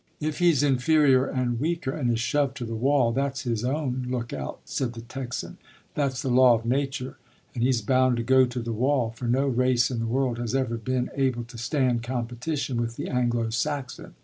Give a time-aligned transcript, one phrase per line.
[0.19, 4.33] "If he's inferior and weaker, and is shoved to the wall, that's his own look
[4.33, 5.59] out," said the Texan.
[5.93, 7.17] "That's the law of nature;
[7.53, 10.55] and he's bound to go to the wall; for no race in the world has
[10.55, 14.15] ever been able to stand competition with the Anglo Saxon.